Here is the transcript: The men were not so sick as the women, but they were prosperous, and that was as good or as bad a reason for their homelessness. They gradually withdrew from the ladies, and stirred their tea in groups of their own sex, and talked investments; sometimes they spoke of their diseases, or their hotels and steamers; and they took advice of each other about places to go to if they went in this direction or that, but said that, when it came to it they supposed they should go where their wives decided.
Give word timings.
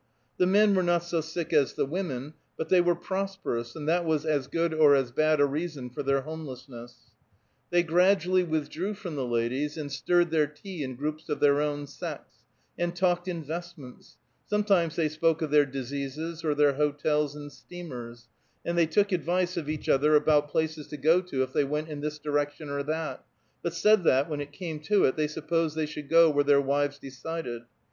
The 0.37 0.47
men 0.47 0.73
were 0.73 0.81
not 0.81 1.03
so 1.03 1.21
sick 1.21 1.53
as 1.53 1.73
the 1.73 1.85
women, 1.85 2.33
but 2.57 2.69
they 2.69 2.81
were 2.81 2.95
prosperous, 2.95 3.75
and 3.75 3.87
that 3.87 4.03
was 4.03 4.25
as 4.25 4.47
good 4.47 4.73
or 4.73 4.95
as 4.95 5.11
bad 5.11 5.39
a 5.39 5.45
reason 5.45 5.91
for 5.91 6.01
their 6.01 6.21
homelessness. 6.21 7.11
They 7.69 7.83
gradually 7.83 8.43
withdrew 8.43 8.95
from 8.95 9.15
the 9.15 9.27
ladies, 9.27 9.77
and 9.77 9.91
stirred 9.91 10.31
their 10.31 10.47
tea 10.47 10.81
in 10.81 10.95
groups 10.95 11.29
of 11.29 11.39
their 11.39 11.61
own 11.61 11.85
sex, 11.85 12.31
and 12.79 12.95
talked 12.95 13.27
investments; 13.27 14.17
sometimes 14.47 14.95
they 14.95 15.07
spoke 15.07 15.43
of 15.43 15.51
their 15.51 15.67
diseases, 15.67 16.43
or 16.43 16.55
their 16.55 16.73
hotels 16.73 17.35
and 17.35 17.51
steamers; 17.51 18.27
and 18.65 18.75
they 18.75 18.87
took 18.87 19.11
advice 19.11 19.55
of 19.55 19.69
each 19.69 19.87
other 19.87 20.15
about 20.15 20.49
places 20.49 20.87
to 20.87 20.97
go 20.97 21.21
to 21.21 21.43
if 21.43 21.53
they 21.53 21.63
went 21.63 21.89
in 21.89 22.01
this 22.01 22.17
direction 22.17 22.69
or 22.71 22.81
that, 22.81 23.23
but 23.61 23.75
said 23.75 24.03
that, 24.05 24.27
when 24.27 24.41
it 24.41 24.51
came 24.51 24.79
to 24.79 25.05
it 25.05 25.15
they 25.15 25.27
supposed 25.27 25.75
they 25.75 25.85
should 25.85 26.09
go 26.09 26.27
where 26.27 26.43
their 26.43 26.59
wives 26.59 26.97
decided. 26.97 27.61